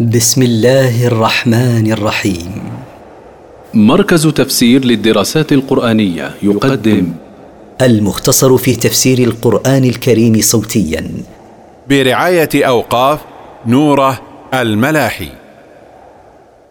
بسم 0.00 0.42
الله 0.42 1.06
الرحمن 1.06 1.92
الرحيم. 1.92 2.62
مركز 3.74 4.26
تفسير 4.26 4.84
للدراسات 4.84 5.52
القرآنية 5.52 6.34
يقدم. 6.42 7.12
المختصر 7.82 8.56
في 8.56 8.76
تفسير 8.76 9.18
القرآن 9.18 9.84
الكريم 9.84 10.40
صوتيا. 10.40 11.10
برعاية 11.88 12.48
أوقاف 12.54 13.20
نوره 13.66 14.20
الملاحي. 14.54 15.28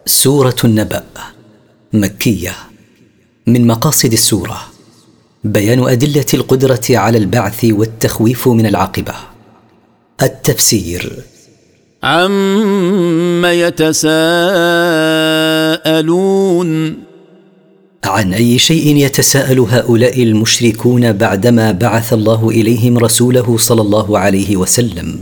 سورة 0.06 0.56
النبأ 0.64 1.04
مكية. 1.92 2.52
من 3.46 3.66
مقاصد 3.66 4.12
السورة 4.12 4.60
بيان 5.44 5.88
أدلة 5.88 6.26
القدرة 6.34 6.84
على 6.90 7.18
البعث 7.18 7.64
والتخويف 7.64 8.48
من 8.48 8.66
العاقبة. 8.66 9.14
التفسير 10.22 11.24
عم 12.04 13.44
يتساءلون 13.44 13.94
عن 18.04 18.34
اي 18.34 18.58
شيء 18.58 18.96
يتساءل 18.96 19.60
هؤلاء 19.60 20.22
المشركون 20.22 21.12
بعدما 21.12 21.72
بعث 21.72 22.12
الله 22.12 22.50
اليهم 22.50 22.98
رسوله 22.98 23.56
صلى 23.58 23.82
الله 23.82 24.18
عليه 24.18 24.56
وسلم. 24.56 25.20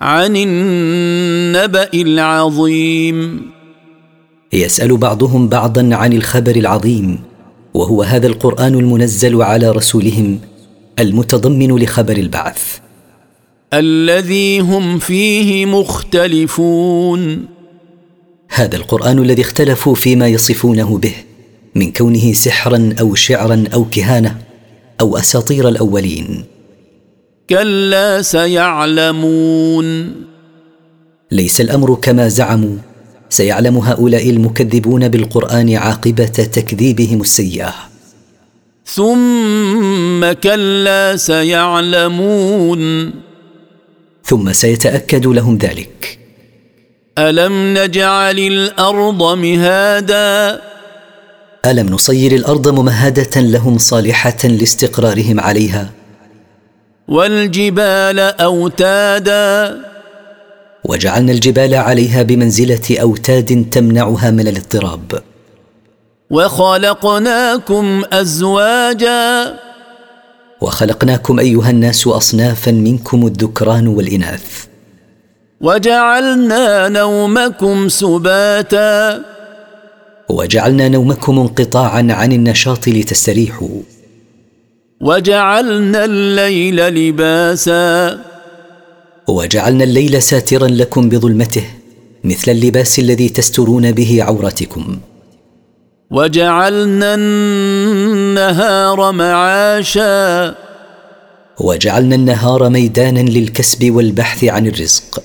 عن 0.00 0.36
النبا 0.36 1.88
العظيم 1.94 3.42
يسال 4.52 4.96
بعضهم 4.96 5.48
بعضا 5.48 5.88
عن 5.92 6.12
الخبر 6.12 6.56
العظيم 6.56 7.18
وهو 7.74 8.02
هذا 8.02 8.26
القران 8.26 8.74
المنزل 8.74 9.42
على 9.42 9.70
رسولهم 9.70 10.38
المتضمن 10.98 11.78
لخبر 11.78 12.16
البعث. 12.16 12.78
الذي 13.74 14.60
هم 14.60 14.98
فيه 14.98 15.66
مختلفون. 15.66 17.46
هذا 18.48 18.76
القرآن 18.76 19.18
الذي 19.18 19.42
اختلفوا 19.42 19.94
فيما 19.94 20.28
يصفونه 20.28 20.98
به 20.98 21.14
من 21.74 21.92
كونه 21.92 22.32
سحرا 22.32 22.94
أو 23.00 23.14
شعرا 23.14 23.64
أو 23.74 23.84
كهانة 23.84 24.38
أو 25.00 25.16
أساطير 25.16 25.68
الأولين. 25.68 26.44
كلا 27.50 28.22
سيعلمون. 28.22 30.12
ليس 31.30 31.60
الأمر 31.60 31.94
كما 31.94 32.28
زعموا 32.28 32.76
سيعلم 33.28 33.78
هؤلاء 33.78 34.30
المكذبون 34.30 35.08
بالقرآن 35.08 35.74
عاقبة 35.74 36.24
تكذيبهم 36.24 37.20
السيئة. 37.20 37.74
ثم 38.86 40.32
كلا 40.32 41.16
سيعلمون. 41.16 43.12
ثم 44.24 44.52
سيتأكد 44.52 45.26
لهم 45.26 45.58
ذلك. 45.58 46.18
ألم 47.18 47.78
نجعل 47.78 48.38
الأرض 48.38 49.38
مهادا؟ 49.38 50.60
ألم 51.66 51.88
نصير 51.88 52.32
الأرض 52.32 52.68
ممهدة 52.68 53.40
لهم 53.40 53.78
صالحة 53.78 54.38
لاستقرارهم 54.44 55.40
عليها؟ 55.40 55.90
والجبال 57.08 58.18
أوتادا؟ 58.18 59.80
وجعلنا 60.84 61.32
الجبال 61.32 61.74
عليها 61.74 62.22
بمنزلة 62.22 62.98
أوتاد 63.00 63.68
تمنعها 63.70 64.30
من 64.30 64.48
الاضطراب. 64.48 65.22
وخلقناكم 66.30 68.02
أزواجا؟ 68.12 69.56
وخلقناكم 70.62 71.38
أيها 71.38 71.70
الناس 71.70 72.06
اصنافا 72.06 72.70
منكم 72.70 73.26
الذكران 73.26 73.86
والإناث. 73.86 74.64
وجعلنا 75.60 76.88
نومكم 76.88 77.88
سباتا. 77.88 79.24
وجعلنا 80.28 80.88
نومكم 80.88 81.38
انقطاعا 81.38 82.06
عن 82.10 82.32
النشاط 82.32 82.88
لتستريحوا. 82.88 83.80
وجعلنا 85.00 86.04
الليل 86.04 86.76
لباسا. 86.76 88.18
وجعلنا 89.28 89.84
الليل 89.84 90.22
ساترا 90.22 90.68
لكم 90.68 91.08
بظلمته 91.08 91.64
مثل 92.24 92.50
اللباس 92.50 92.98
الذي 92.98 93.28
تسترون 93.28 93.92
به 93.92 94.22
عورتكم 94.22 94.98
وجعلنا 96.12 97.14
النهار 97.14 99.12
معاشا. 99.12 100.54
وجعلنا 101.60 102.14
النهار 102.14 102.68
ميدانا 102.68 103.20
للكسب 103.20 103.90
والبحث 103.90 104.44
عن 104.44 104.66
الرزق. 104.66 105.22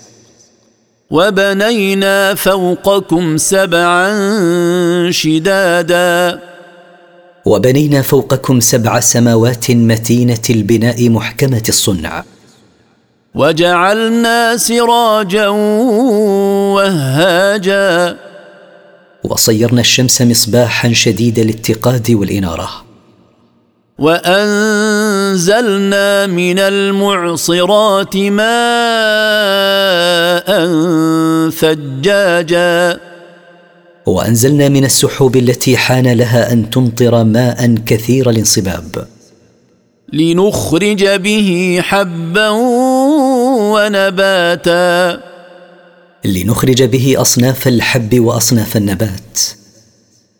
وبنينا 1.09 2.35
فوقكم 2.35 3.37
سبعا 3.37 4.11
شدادا. 5.11 6.39
وبنينا 7.45 8.01
فوقكم 8.01 8.59
سبع 8.59 8.99
سماوات 8.99 9.71
متينة 9.71 10.43
البناء 10.49 11.09
محكمة 11.09 11.63
الصنع. 11.69 12.23
وجعلنا 13.35 14.57
سراجا 14.57 15.47
وهاجا. 16.75 18.26
وصيرنا 19.29 19.81
الشمس 19.81 20.21
مصباحا 20.21 20.93
شديد 20.93 21.39
الاتقاد 21.39 22.11
والإنارة. 22.11 22.69
وأنزلنا 23.99 25.65
من 26.25 26.59
المعصرات 26.59 28.17
ماء 28.17 28.47
ثجاجا. 31.49 32.99
وأنزلنا 34.05 34.69
من 34.69 34.85
السحوب 34.85 35.35
التي 35.35 35.77
حان 35.77 36.07
لها 36.07 36.53
أن 36.53 36.69
تمطر 36.69 37.23
ماء 37.23 37.75
كثير 37.85 38.29
الانصباب. 38.29 39.07
لنخرج 40.13 41.05
به 41.07 41.79
حبا 41.83 42.49
ونباتا. 43.73 45.36
لنخرج 46.27 46.83
به 46.83 47.15
أصناف 47.17 47.67
الحب 47.67 48.19
وأصناف 48.19 48.77
النبات. 48.77 49.39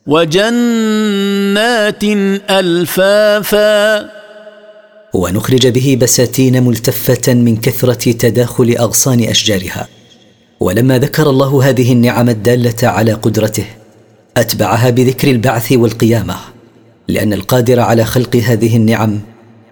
وجنات 0.07 2.03
ألفافا. 2.49 4.09
ونخرج 5.13 5.67
به 5.67 5.97
بساتين 6.01 6.63
ملتفة 6.63 7.33
من 7.33 7.57
كثرة 7.57 8.11
تداخل 8.11 8.75
أغصان 8.79 9.23
أشجارها. 9.23 9.87
ولما 10.59 10.99
ذكر 10.99 11.29
الله 11.29 11.69
هذه 11.69 11.93
النعم 11.93 12.29
الدالة 12.29 12.87
على 12.87 13.13
قدرته 13.13 13.65
أتبعها 14.37 14.89
بذكر 14.89 15.27
البعث 15.31 15.71
والقيامة. 15.71 16.35
لأن 17.07 17.33
القادر 17.33 17.79
على 17.79 18.05
خلق 18.05 18.35
هذه 18.35 18.75
النعم 18.75 19.19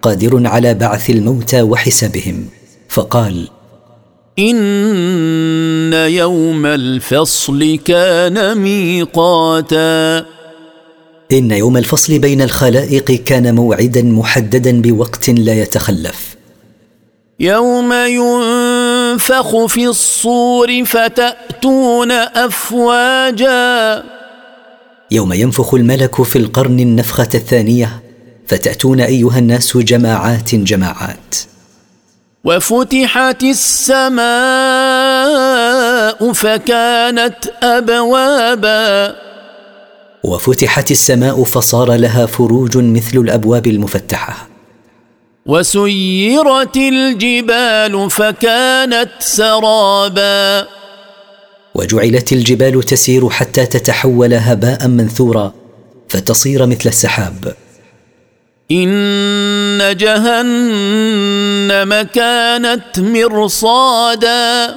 قادر 0.02 0.46
على 0.46 0.74
بعث 0.74 1.10
الموتى 1.10 1.62
وحسابهم. 1.62 2.44
فقال 2.88 3.48
إن 4.38 5.92
يوم 5.92 6.66
الفصل 6.66 7.78
كان 7.84 8.58
ميقاتا. 8.58 10.18
إن 11.32 11.50
يوم 11.50 11.76
الفصل 11.76 12.18
بين 12.18 12.42
الخلائق 12.42 13.04
كان 13.04 13.54
موعدا 13.54 14.02
محددا 14.02 14.82
بوقت 14.82 15.30
لا 15.30 15.62
يتخلف. 15.62 16.36
يوم 17.40 17.92
ينفخ 17.92 19.66
في 19.66 19.86
الصور 19.86 20.84
فتأتون 20.84 22.10
أفواجا. 22.12 24.02
يوم 25.10 25.32
ينفخ 25.32 25.74
الملك 25.74 26.22
في 26.22 26.36
القرن 26.36 26.80
النفخة 26.80 27.28
الثانية 27.34 28.02
فتأتون 28.46 29.00
أيها 29.00 29.38
الناس 29.38 29.76
جماعات 29.76 30.54
جماعات. 30.54 31.34
وفتحت 32.46 33.42
السماء 33.42 34.22
فكانت 36.32 37.36
أبوابا. 37.62 39.16
وفتحت 40.24 40.90
السماء 40.90 41.44
فصار 41.44 41.94
لها 41.94 42.26
فروج 42.26 42.78
مثل 42.78 43.18
الأبواب 43.18 43.66
المفتحة. 43.66 44.48
وسيرت 45.46 46.76
الجبال 46.76 48.10
فكانت 48.10 49.10
سرابا. 49.18 50.66
وجعلت 51.74 52.32
الجبال 52.32 52.82
تسير 52.82 53.30
حتى 53.30 53.66
تتحول 53.66 54.34
هباء 54.34 54.88
منثورا 54.88 55.52
فتصير 56.08 56.66
مثل 56.66 56.88
السحاب. 56.88 57.54
إن 58.70 59.96
جهنم 59.96 62.02
كانت 62.02 62.98
مرصادا. 62.98 64.74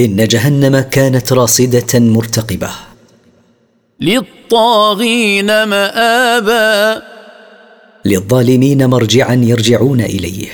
إن 0.00 0.28
جهنم 0.28 0.80
كانت 0.80 1.32
راصدة 1.32 1.98
مرتقبة. 1.98 2.70
للطاغين 4.00 5.46
مآبا. 5.46 7.02
للظالمين 8.04 8.86
مرجعا 8.86 9.34
يرجعون 9.34 10.00
إليه. 10.00 10.48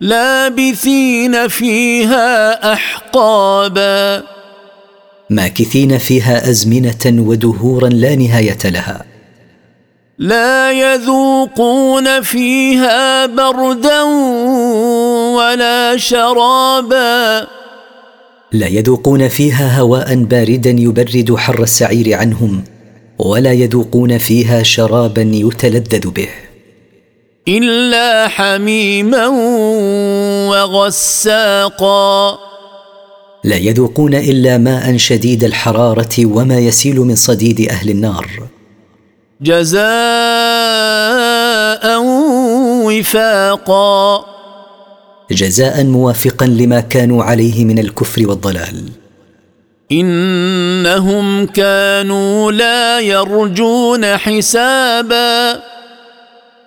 لابثين 0.00 1.48
فيها 1.48 2.72
أحقابا. 2.72 4.22
ماكثين 5.30 5.98
فيها 5.98 6.50
أزمنة 6.50 7.28
ودهورا 7.28 7.88
لا 7.88 8.14
نهاية 8.14 8.58
لها. 8.64 9.15
لا 10.18 10.72
يذوقون 10.72 12.22
فيها 12.22 13.26
بردا 13.26 14.02
ولا 15.36 15.96
شرابا. 15.96 17.46
لا 18.52 18.66
يذوقون 18.66 19.28
فيها 19.28 19.80
هواء 19.80 20.14
باردا 20.14 20.70
يبرد 20.70 21.34
حر 21.36 21.62
السعير 21.62 22.14
عنهم 22.14 22.64
ولا 23.18 23.52
يذوقون 23.52 24.18
فيها 24.18 24.62
شرابا 24.62 25.22
يتلذذ 25.22 26.10
به. 26.10 26.28
إلا 27.48 28.28
حميما 28.28 29.26
وغساقا. 30.48 32.38
لا 33.44 33.56
يذوقون 33.56 34.14
إلا 34.14 34.58
ماء 34.58 34.96
شديد 34.96 35.44
الحرارة 35.44 36.26
وما 36.26 36.58
يسيل 36.58 36.96
من 36.96 37.14
صديد 37.14 37.68
أهل 37.70 37.90
النار. 37.90 38.55
جزاء 39.40 39.82
وفاقا. 42.86 44.24
جزاء 45.30 45.84
موافقا 45.84 46.46
لما 46.46 46.80
كانوا 46.80 47.24
عليه 47.24 47.64
من 47.64 47.78
الكفر 47.78 48.28
والضلال. 48.28 48.88
إنهم 49.92 51.46
كانوا 51.46 52.52
لا 52.52 53.00
يرجون 53.00 54.16
حسابا. 54.16 55.62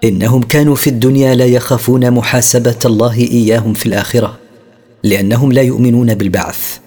إنهم 0.04 0.42
كانوا 0.42 0.76
في 0.76 0.90
الدنيا 0.90 1.36
لا 1.36 1.46
يخافون 1.46 2.12
محاسبة 2.12 2.80
الله 2.86 3.18
إياهم 3.18 3.74
في 3.74 3.86
الآخرة 3.86 4.38
لأنهم 5.04 5.52
لا 5.52 5.62
يؤمنون 5.62 6.14
بالبعث. 6.16 6.78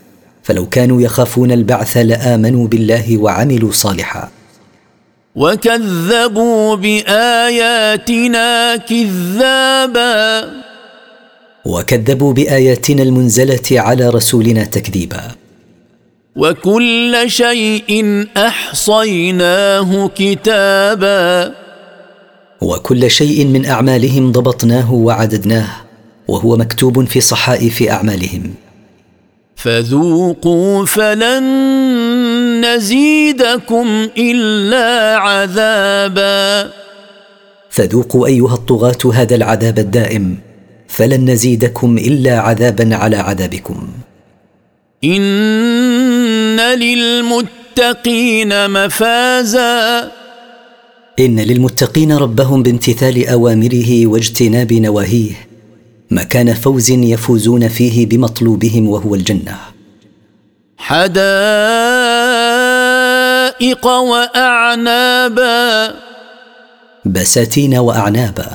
فلو 0.42 0.68
كانوا 0.68 1.02
يخافون 1.02 1.52
البعث 1.52 1.96
لآمنوا 1.96 2.68
بالله 2.68 3.18
وعملوا 3.18 3.72
صالحا. 3.72 4.30
وكذبوا 5.36 6.76
باياتنا 6.76 8.76
كذابا. 8.76 10.50
وكذبوا 11.64 12.32
باياتنا 12.32 13.02
المنزله 13.02 13.80
على 13.80 14.08
رسولنا 14.08 14.64
تكذيبا. 14.64 15.22
وكل 16.36 17.16
شيء 17.26 18.26
احصيناه 18.36 20.10
كتابا. 20.14 21.54
وكل 22.60 23.10
شيء 23.10 23.44
من 23.44 23.66
اعمالهم 23.66 24.32
ضبطناه 24.32 24.92
وعددناه 24.92 25.68
وهو 26.28 26.56
مكتوب 26.56 27.04
في 27.04 27.20
صحائف 27.20 27.82
اعمالهم. 27.82 28.54
فذوقوا 29.62 30.86
فلن 30.86 31.44
نزيدكم 32.64 34.08
إلا 34.18 35.16
عذابا. 35.16 36.70
فذوقوا 37.70 38.26
أيها 38.26 38.54
الطغاة 38.54 38.98
هذا 39.14 39.34
العذاب 39.34 39.78
الدائم 39.78 40.38
فلن 40.88 41.30
نزيدكم 41.30 41.98
إلا 41.98 42.38
عذابا 42.38 42.96
على 42.96 43.16
عذابكم. 43.16 43.88
إن 45.04 46.60
للمتقين 46.60 48.70
مفازا. 48.70 50.10
إن 51.18 51.40
للمتقين 51.40 52.12
ربهم 52.12 52.62
بامتثال 52.62 53.28
أوامره 53.28 54.06
واجتناب 54.06 54.72
نواهيه. 54.72 55.51
مكان 56.12 56.54
فوز 56.54 56.90
يفوزون 56.90 57.68
فيه 57.68 58.06
بمطلوبهم 58.06 58.88
وهو 58.88 59.14
الجنة. 59.14 59.58
حدائق 60.78 61.06
وأعنابا. 63.86 65.94
بساتين 67.04 67.74
وأعنابا. 67.74 68.46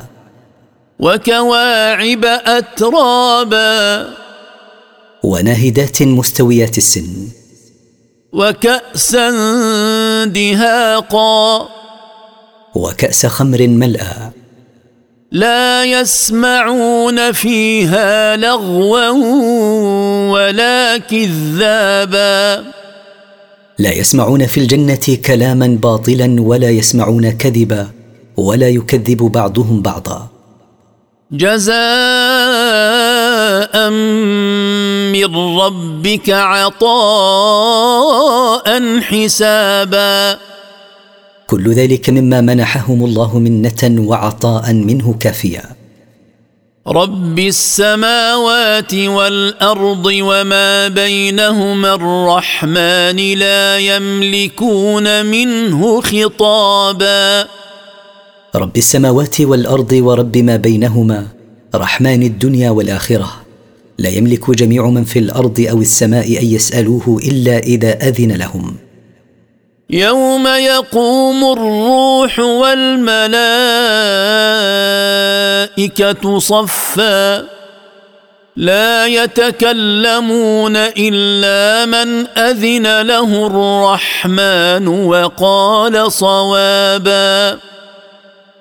وكواعب 1.00 2.26
أترابا. 2.26 4.08
وناهدات 5.24 6.04
مستويات 6.04 6.78
السن. 6.78 7.28
وكأسا 8.34 9.30
دهاقا. 10.26 11.70
وكأس 12.76 13.26
خمر 13.26 13.68
ملأى. 13.68 14.37
لا 15.32 15.84
يسمعون 15.84 17.32
فيها 17.32 18.36
لغوا 18.38 19.10
ولا 20.32 20.98
كذابا. 20.98 22.64
لا 23.80 23.92
يسمعون 23.94 24.48
في 24.48 24.60
الجنة 24.60 25.18
كلاما 25.26 25.68
باطلا 25.84 26.42
ولا 26.42 26.70
يسمعون 26.70 27.32
كذبا 27.32 27.88
ولا 28.38 28.70
يكذب 28.70 29.18
بعضهم 29.18 29.82
بعضا. 29.82 30.28
جزاء 31.32 31.76
من 35.12 35.36
ربك 35.60 36.30
عطاء 36.30 36.90
حسابا. 39.02 40.40
كل 41.48 41.74
ذلك 41.74 42.10
مما 42.10 42.42
منحهم 42.42 43.06
الله 43.06 43.40
منة 43.40 43.82
وعطاء 43.84 44.74
منه 44.74 45.16
كافيا. 45.20 45.64
رب 46.88 47.40
السماوات 47.40 48.94
والأرض 48.94 50.06
وما 50.06 50.88
بينهما 50.88 51.94
الرحمن 51.94 53.20
لا 53.38 53.78
يملكون 53.78 55.26
منه 55.26 56.02
خطابا. 56.02 57.48
رب 58.56 58.78
السماوات 58.78 59.42
والأرض 59.42 59.92
ورب 59.92 60.38
ما 60.38 60.56
بينهما 60.56 61.28
رحمن 61.76 62.24
الدنيا 62.24 62.70
والآخرة. 62.70 63.32
لا 63.98 64.10
يملك 64.10 64.52
جميع 64.52 64.90
من 64.90 65.04
في 65.04 65.20
الأرض 65.20 65.68
أو 65.72 65.82
السماء 65.82 66.42
أن 66.42 66.46
يسألوه 66.46 67.20
إلا 67.24 67.58
إذا 67.58 68.08
أذن 68.08 68.32
لهم. 68.32 68.87
يوم 69.90 70.48
يقوم 70.48 71.52
الروح 71.54 72.40
والملائكة 72.40 73.20
صفا. 76.40 77.44
لا 78.56 79.08
يتكلمون 79.08 80.76
إلا 80.76 81.86
من 81.86 82.28
أذن 82.28 83.02
له 83.02 83.48
الرحمن 83.48 84.88
وقال 84.88 86.12
صوابا. 86.12 87.60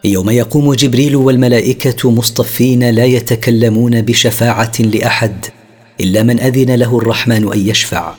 يوم 0.05 0.31
يقوم 0.31 0.75
جبريل 0.75 1.17
والملائكة 1.17 2.11
مصطفين 2.11 2.91
لا 2.91 3.05
يتكلمون 3.05 4.03
بشفاعة 4.03 4.73
لأحد 4.79 5.47
إلا 6.01 6.23
من 6.23 6.41
أذن 6.41 6.75
له 6.75 6.99
الرحمن 6.99 7.53
أن 7.53 7.69
يشفع. 7.69 8.15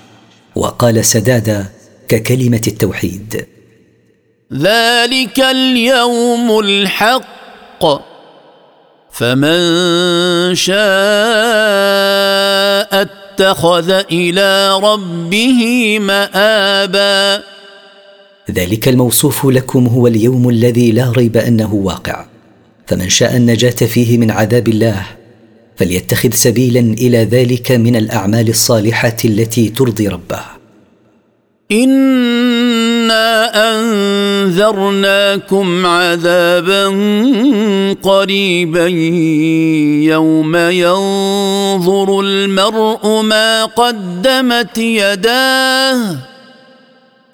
وقال 0.55 1.05
سدادا 1.05 1.76
ككلمة 2.07 2.61
التوحيد. 2.67 3.45
ذلك 4.53 5.39
اليوم 5.39 6.59
الحق. 6.59 7.85
فمن 9.11 9.59
شاء 10.55 10.77
اتخذ 13.01 13.89
إلى 14.11 14.79
ربه 14.83 15.99
مآبا. 15.99 17.43
ذلك 18.51 18.87
الموصوف 18.87 19.45
لكم 19.45 19.87
هو 19.87 20.07
اليوم 20.07 20.49
الذي 20.49 20.91
لا 20.91 21.11
ريب 21.11 21.37
أنه 21.37 21.73
واقع. 21.73 22.25
فمن 22.87 23.09
شاء 23.09 23.37
النجاة 23.37 23.69
فيه 23.69 24.17
من 24.17 24.31
عذاب 24.31 24.67
الله 24.67 25.05
فليتخذ 25.75 26.31
سبيلا 26.31 26.79
إلى 26.79 27.17
ذلك 27.17 27.71
من 27.71 27.95
الأعمال 27.95 28.49
الصالحة 28.49 29.17
التي 29.25 29.69
ترضي 29.69 30.07
ربه. 30.07 30.56
انا 31.71 33.51
انذرناكم 34.47 35.85
عذابا 35.85 36.85
قريبا 38.03 38.87
يوم 40.07 40.55
ينظر 40.55 42.19
المرء 42.19 43.21
ما 43.21 43.65
قدمت 43.65 44.77
يداه 44.77 46.15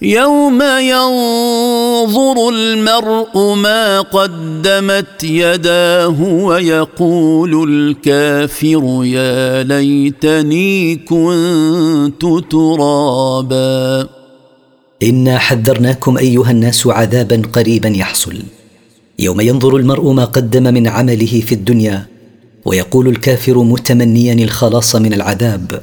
يوم 0.01 0.61
ينظر 0.63 2.49
المرء 2.49 3.53
ما 3.55 4.01
قدمت 4.01 5.23
يداه 5.23 6.21
ويقول 6.21 7.69
الكافر 7.69 9.01
يا 9.03 9.63
ليتني 9.63 10.95
كنت 10.95 12.21
ترابا 12.51 14.23
إنا 15.03 15.38
حذرناكم 15.38 16.17
أيها 16.17 16.51
الناس 16.51 16.88
عذابا 16.88 17.41
قريبا 17.53 17.89
يحصل. 17.89 18.43
يوم 19.19 19.41
ينظر 19.41 19.75
المرء 19.75 20.12
ما 20.12 20.25
قدم 20.25 20.63
من 20.63 20.88
عمله 20.88 21.41
في 21.41 21.51
الدنيا 21.51 22.05
ويقول 22.65 23.07
الكافر 23.07 23.63
متمنيا 23.63 24.33
الخلاص 24.33 24.95
من 24.95 25.13
العذاب. 25.13 25.81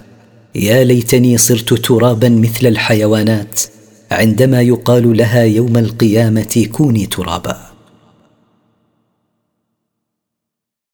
يا 0.54 0.84
ليتني 0.84 1.38
صرت 1.38 1.74
ترابا 1.74 2.28
مثل 2.28 2.66
الحيوانات 2.66 3.60
عندما 4.10 4.62
يقال 4.62 5.16
لها 5.16 5.42
يوم 5.42 5.76
القيامة 5.76 6.66
كوني 6.72 7.06
ترابا. 7.06 7.69